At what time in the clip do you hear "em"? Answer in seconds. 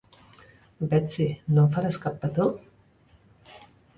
1.65-1.69